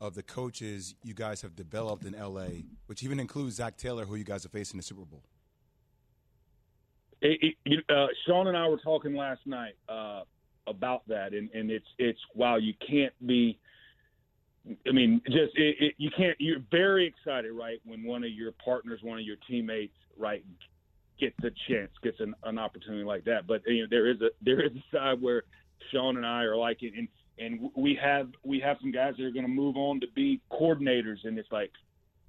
[0.00, 4.14] of the coaches you guys have developed in LA, which even includes Zac Taylor, who
[4.14, 5.22] you guys are facing in the Super Bowl?
[7.22, 10.22] It, it, uh, Sean and I were talking last night uh,
[10.66, 13.58] about that, and, and it's it's wow, you can't be.
[14.86, 16.36] I mean, just it, it, you can't.
[16.40, 20.44] You're very excited, right, when one of your partners, one of your teammates, right,
[21.18, 23.46] gets a chance, gets an, an opportunity like that.
[23.46, 25.42] But you know, there is a there is a side where
[25.92, 29.30] Sean and I are like, and and we have we have some guys that are
[29.30, 31.72] going to move on to be coordinators, and it's like,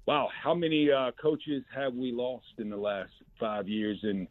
[0.06, 4.26] wow, how many uh, coaches have we lost in the last five years, and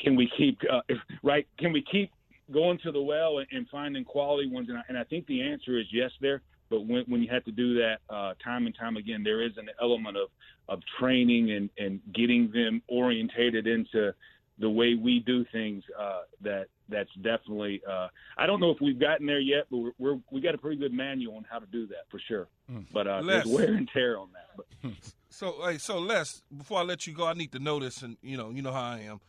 [0.00, 1.46] can we keep uh, if, right?
[1.58, 2.10] Can we keep
[2.52, 4.68] going to the well and, and finding quality ones?
[4.68, 6.42] And I, and I, think the answer is yes there.
[6.68, 9.52] But when, when you have to do that uh, time and time again, there is
[9.56, 10.28] an element of,
[10.68, 14.12] of training and, and getting them orientated into
[14.58, 18.98] the way we do things uh, that that's definitely uh, I don't know if we've
[18.98, 21.66] gotten there yet, but we're, we're, we got a pretty good manual on how to
[21.66, 22.48] do that for sure.
[22.72, 22.86] Mm.
[22.92, 24.56] But uh, Les, there's wear and tear on that.
[24.56, 24.92] But.
[25.28, 28.16] So hey, so Les, before I let you go, I need to know this, and
[28.22, 29.20] you know you know how I am.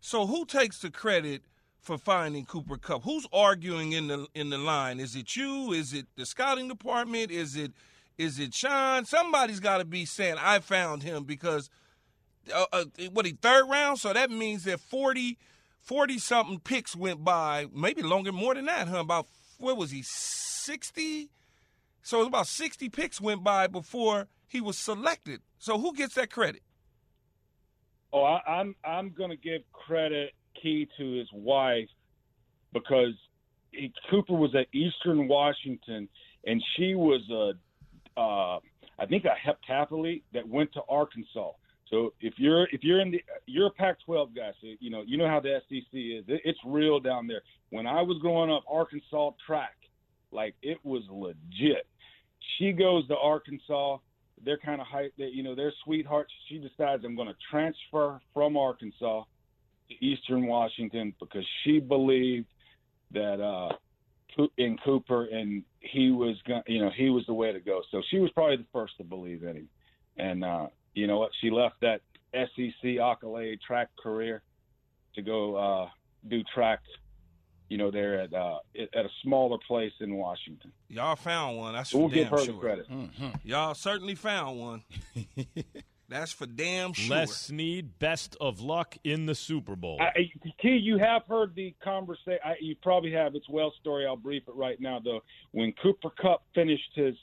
[0.00, 1.42] So who takes the credit
[1.80, 3.02] for finding Cooper Kupp?
[3.02, 5.00] Who's arguing in the in the line?
[5.00, 5.72] Is it you?
[5.72, 7.30] Is it the scouting department?
[7.30, 7.72] Is it
[8.16, 9.04] is it Sean?
[9.04, 11.70] Somebody's got to be saying I found him because
[12.54, 13.98] uh, uh, what he third round.
[13.98, 15.38] So that means that 40,
[15.80, 19.00] 40 something picks went by, maybe longer, more than that, huh?
[19.00, 19.26] About
[19.58, 21.30] what was he sixty?
[22.02, 25.42] So it was about sixty picks went by before he was selected.
[25.58, 26.62] So who gets that credit?
[28.12, 31.88] Oh, I, I'm I'm going to give credit key to his wife
[32.72, 33.14] because
[33.70, 36.08] he, Cooper was at Eastern Washington,
[36.46, 38.58] and she was a, uh,
[38.98, 41.52] I think a heptathlete that went to Arkansas.
[41.90, 45.16] So if you're if you're in the you're a Pac-12 guy, so you know you
[45.16, 46.24] know how the SEC is.
[46.28, 47.42] It, it's real down there.
[47.70, 49.76] When I was growing up, Arkansas track,
[50.30, 51.86] like it was legit.
[52.58, 53.98] She goes to Arkansas.
[54.44, 55.12] They're kind of hype.
[55.18, 56.32] They, you know, they're sweethearts.
[56.48, 59.24] She decides I'm going to transfer from Arkansas
[59.88, 62.46] to Eastern Washington because she believed
[63.12, 63.74] that uh
[64.58, 67.82] in Cooper and he was going you know he was the way to go.
[67.90, 69.68] So she was probably the first to believe in him.
[70.16, 71.30] And uh you know what?
[71.40, 72.02] She left that
[72.34, 74.42] SEC accolade track career
[75.14, 75.88] to go uh
[76.28, 76.80] do track
[77.68, 78.58] you know, there at uh,
[78.94, 80.72] at a smaller place in Washington.
[80.88, 81.74] Y'all found one.
[81.74, 82.54] That's we'll for give damn her sure.
[82.54, 82.90] the credit.
[82.90, 83.28] Mm-hmm.
[83.44, 84.82] Y'all certainly found one.
[86.08, 87.16] That's for damn sure.
[87.16, 90.00] Les Snead, best of luck in the Super Bowl.
[90.00, 92.38] I, Key, you have heard the conversation.
[92.60, 93.34] You probably have.
[93.34, 94.06] It's well story.
[94.06, 95.20] I'll brief it right now, though.
[95.52, 97.14] When Cooper Kupp finished his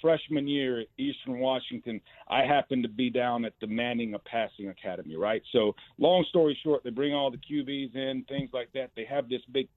[0.00, 5.14] freshman year at Eastern Washington, I happened to be down at the Manning Passing Academy,
[5.14, 5.42] right?
[5.52, 8.90] So, long story short, they bring all the QBs in, things like that.
[8.96, 9.68] They have this big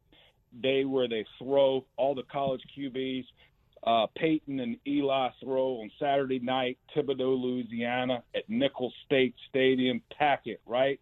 [0.62, 3.26] day where they throw all the college QBs.
[3.86, 10.01] Uh, Peyton and Eli throw on Saturday night, Thibodaux, Louisiana, at Nicholls State Stadium.
[10.18, 10.99] Pack it, right?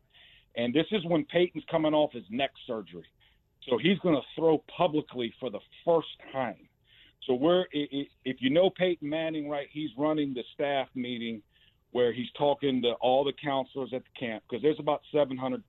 [0.56, 3.06] And this is when Peyton's coming off his neck surgery.
[3.70, 6.68] So he's going to throw publicly for the first time.
[7.26, 11.42] So we're, if you know Peyton Manning, right, he's running the staff meeting
[11.92, 15.64] where he's talking to all the counselors at the camp because there's about 700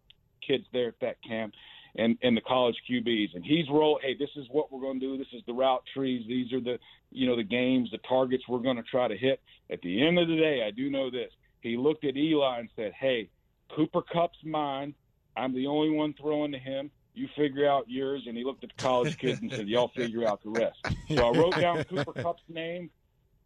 [0.47, 1.55] kids there at that camp
[1.97, 3.34] and and the college QBs.
[3.34, 3.99] And he's roll.
[4.03, 5.18] Hey, this is what we're going to do.
[5.18, 6.24] This is the route trees.
[6.26, 6.78] These are the
[7.11, 9.40] you know the games, the targets we're going to try to hit.
[9.70, 11.30] At the end of the day, I do know this.
[11.61, 13.30] He looked at Eli and said, "Hey,
[13.74, 14.95] Cooper Kupp's mine.
[15.36, 16.90] I'm the only one throwing to him.
[17.14, 20.26] You figure out yours." And he looked at the college kids and said, "Y'all figure
[20.26, 20.78] out the rest."
[21.09, 22.90] So I wrote down Cooper Kupp's name.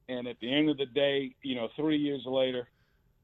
[0.08, 2.66] And at the end of the day, you know, three years later,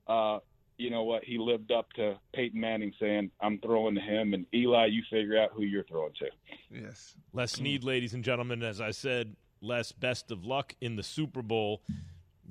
[0.06, 0.40] uh,
[0.76, 4.46] you know what, he lived up to Peyton Manning saying, I'm throwing to him, and
[4.54, 6.26] Eli, you figure out who you're throwing to.
[6.70, 7.14] Yes.
[7.32, 11.42] Les Snead, ladies and gentlemen, as I said, Les, best of luck in the Super
[11.42, 11.82] Bowl.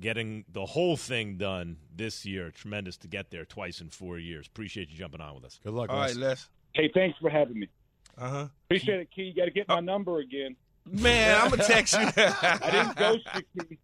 [0.00, 2.50] Getting the whole thing done this year.
[2.50, 4.48] Tremendous to get there twice in four years.
[4.48, 5.60] Appreciate you jumping on with us.
[5.62, 6.08] Good luck, All Les.
[6.08, 6.48] right, Les.
[6.72, 7.68] Hey, thanks for having me.
[8.18, 8.48] Uh huh.
[8.64, 9.22] Appreciate it, Key.
[9.22, 10.56] You got to get my number again.
[10.86, 12.00] Man, I'm gonna text you.
[12.16, 13.78] I didn't ghost you, Key.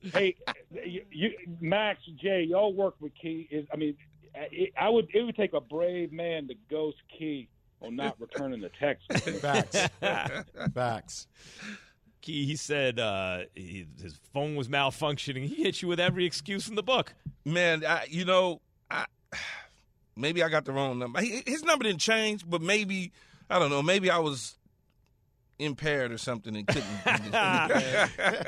[0.00, 0.36] Hey,
[0.84, 1.30] you, you,
[1.60, 3.48] Max, Jay, y'all work with Key.
[3.50, 3.96] Is I mean,
[4.34, 7.48] it, I would it would take a brave man to ghost Key
[7.80, 9.12] on not returning the text.
[9.40, 9.88] Facts.
[10.74, 11.26] Facts.
[12.20, 15.46] Key, he said uh, he, his phone was malfunctioning.
[15.46, 17.14] He hit you with every excuse in the book.
[17.44, 18.60] Man, I, you know,
[18.90, 19.04] I
[20.16, 21.20] maybe I got the wrong number.
[21.20, 23.12] His number didn't change, but maybe
[23.50, 23.82] I don't know.
[23.82, 24.56] Maybe I was
[25.58, 26.84] impaired or something and couldn't.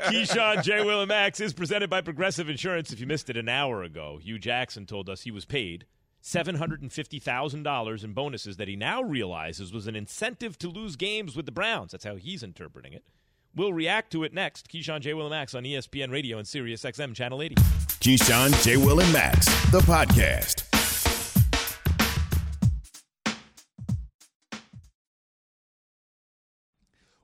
[0.07, 0.83] Keyshawn, J.
[0.83, 2.91] Will, and Max is presented by Progressive Insurance.
[2.91, 5.85] If you missed it an hour ago, Hue Jackson told us he was paid
[6.23, 11.51] $750,000 in bonuses that he now realizes was an incentive to lose games with the
[11.51, 11.91] Browns.
[11.91, 13.05] That's how he's interpreting it.
[13.55, 14.69] We'll react to it next.
[14.69, 15.13] Keyshawn, J.
[15.13, 17.55] Will, and Max on ESPN Radio and Sirius XM Channel 80.
[17.55, 18.77] Keyshawn, J.
[18.77, 20.76] Will, and Max, the podcast.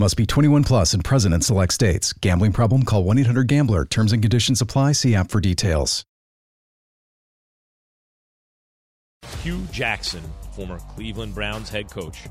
[0.00, 2.14] Must be 21 plus and present in select states.
[2.14, 2.84] Gambling problem?
[2.84, 3.84] Call 1 800 Gambler.
[3.84, 4.92] Terms and conditions apply.
[4.92, 6.06] See app for details.
[9.42, 10.22] Hue Jackson,
[10.52, 12.22] former Cleveland Browns head coach.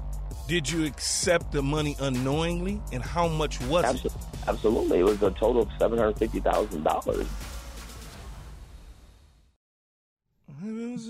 [0.47, 3.87] Did you accept the money unknowingly, and how much was it?
[3.87, 4.21] Absolutely.
[4.47, 4.99] Absolutely.
[5.01, 7.27] It was a total of $750,000.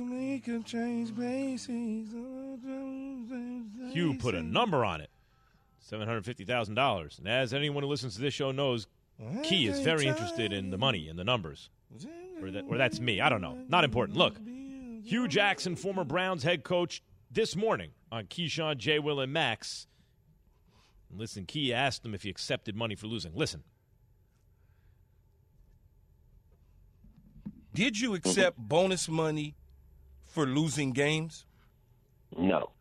[0.02, 2.10] Make a change places.
[3.94, 5.10] Hugh put a number on it.
[5.80, 7.20] $750,000.
[7.20, 8.88] And as anyone who listens to this show knows,
[9.44, 11.70] Key is very interested in the money and the numbers.
[12.42, 13.20] Or, that, or that's me.
[13.20, 13.58] I don't know.
[13.68, 14.18] Not important.
[14.18, 14.38] Look,
[15.04, 19.00] Hue Jackson, former Browns head coach, this morning on Keyshawn, J.
[19.00, 19.88] Will, and Max.
[21.14, 23.34] Listen, Key asked him if he accepted money for losing.
[23.36, 23.64] Listen.
[27.74, 29.56] Did you accept bonus money
[30.26, 31.46] for losing games?
[32.38, 32.72] No.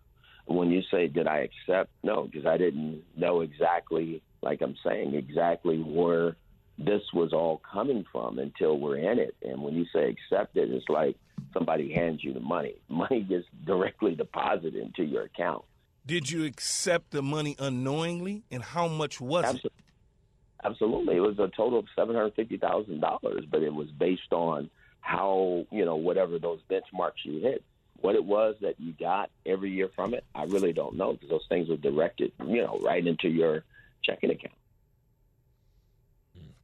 [0.49, 1.91] When you say did I accept?
[2.03, 6.37] No, because I didn't know exactly, like I'm saying, exactly where
[6.79, 9.35] this was all coming from until we're in it.
[9.43, 11.17] And when you say accept it, it's like
[11.53, 12.77] somebody hands you the money.
[12.89, 15.65] Money gets directly deposited into your account.
[16.07, 19.71] Did you accept the money unknowingly, and how much was Absolutely.
[19.79, 20.65] it?
[20.65, 24.33] Absolutely, it was a total of seven hundred fifty thousand dollars, but it was based
[24.33, 24.71] on
[25.01, 27.63] how you know whatever those benchmarks you hit.
[28.01, 31.29] What it was that you got every year from it, I really don't know because
[31.31, 33.65] those things were directed, you know, right into your
[34.05, 34.55] checking account.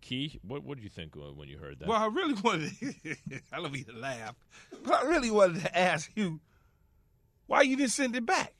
[0.01, 1.89] Key, what what did you think when you heard that?
[1.89, 2.71] Well, I really wanted.
[2.79, 3.17] To,
[3.51, 4.35] I love you to laugh,
[4.85, 6.41] but I really wanted to ask you
[7.47, 8.53] why you didn't send it back.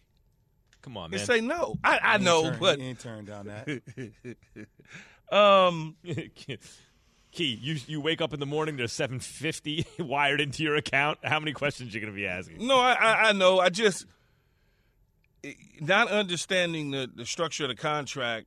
[0.81, 1.27] Come on, and man.
[1.27, 1.77] say no.
[1.85, 4.37] I, I know, ain't turn- but he ain't turned down that.
[5.33, 5.97] um,
[7.35, 11.19] Key, you you wake up in the morning, there's 750 wired into your account.
[11.25, 12.65] How many questions you going to be asking?
[12.65, 13.59] No, I, I, I know.
[13.59, 14.07] I just
[15.81, 18.47] not understanding the, the structure of the contract.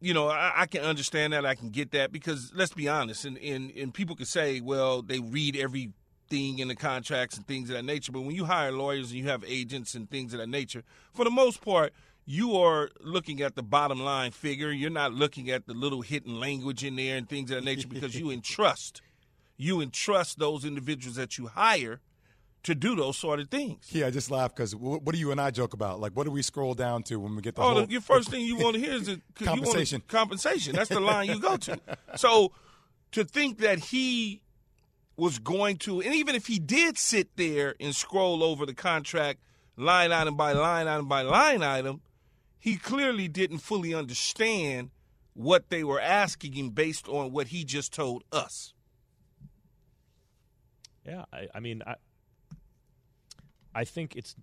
[0.00, 1.44] You know, I, I can understand that.
[1.44, 5.02] I can get that because let's be honest, and, and and people could say, well,
[5.02, 8.12] they read everything in the contracts and things of that nature.
[8.12, 11.24] But when you hire lawyers and you have agents and things of that nature, for
[11.24, 11.92] the most part,
[12.26, 14.70] you are looking at the bottom line figure.
[14.70, 17.88] You're not looking at the little hidden language in there and things of that nature
[17.88, 19.02] because you entrust
[19.56, 22.00] you entrust those individuals that you hire
[22.62, 23.86] to do those sort of things.
[23.90, 26.00] Yeah, I just laugh because what, what do you and I joke about?
[26.00, 28.30] Like, what do we scroll down to when we get the oh, whole your first
[28.30, 30.02] thing you want to hear is the, Compensation.
[30.08, 30.74] compensation.
[30.74, 31.78] That's the line you go to.
[32.16, 32.52] So
[33.12, 34.40] to think that he
[35.16, 39.40] was going to, and even if he did sit there and scroll over the contract
[39.76, 42.00] line item by line item by line item,
[42.64, 44.88] he clearly didn't fully understand
[45.34, 48.72] what they were asking him based on what he just told us.
[51.04, 51.96] Yeah, I, I mean, I,
[53.74, 54.34] I think it's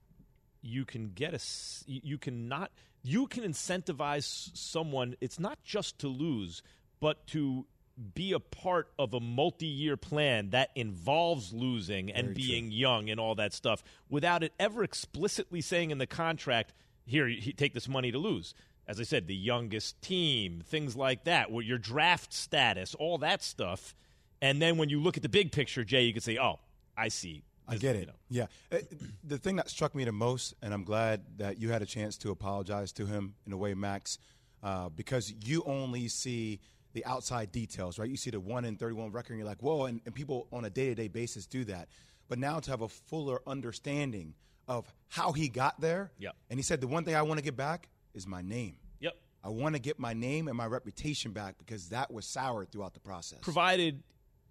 [0.61, 1.39] you can get a
[1.87, 2.69] you you can not
[3.01, 5.15] you can incentivize someone.
[5.19, 6.61] It's not just to lose,
[6.99, 7.65] but to
[8.13, 12.43] be a part of a multi-year plan that involves losing and Very true.
[12.43, 16.71] being young and all that stuff without it ever explicitly saying in the contract
[17.05, 18.53] here you take this money to lose
[18.87, 23.43] as i said the youngest team things like that where your draft status all that
[23.43, 23.95] stuff
[24.41, 26.59] and then when you look at the big picture jay you can say oh
[26.97, 28.09] i see I get it.
[28.29, 28.47] Yeah.
[28.69, 28.79] Uh,
[29.23, 32.17] The thing that struck me the most, and I'm glad that you had a chance
[32.17, 34.17] to apologize to him in a way, Max,
[34.61, 36.59] uh, because you only see
[36.93, 38.09] the outside details, right?
[38.09, 40.65] You see the 1 in 31 record, and you're like, whoa, and, and people on
[40.65, 41.87] a day to day basis do that.
[42.27, 44.33] But now to have a fuller understanding
[44.77, 46.35] of how he got there, Yep.
[46.49, 48.75] and he said, the one thing I want to get back is my name.
[48.99, 49.13] Yep.
[49.43, 52.93] I want to get my name and my reputation back because that was soured throughout
[52.93, 53.39] the process.
[53.41, 54.01] provided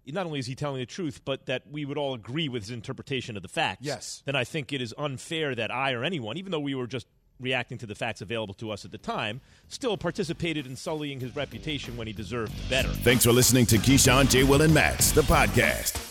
[0.07, 2.71] not only is he telling the truth, but that we would all agree with his
[2.71, 3.81] interpretation of the facts.
[3.85, 4.23] Yes.
[4.25, 7.07] Then I think it is unfair that I or anyone, even though we were just
[7.39, 11.35] reacting to the facts available to us at the time, still participated in sullying his
[11.35, 12.89] reputation when he deserved better.
[12.89, 14.43] Thanks for listening to Keyshawn, J.
[14.43, 16.10] Will, and Max, the podcast.